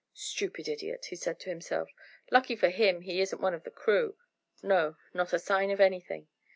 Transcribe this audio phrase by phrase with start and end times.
[0.15, 1.91] "Stupid idiot!" he said to himself.
[2.31, 4.17] "Lucky for him he isn't one of the crew.
[4.63, 6.27] No, not a sign of anything."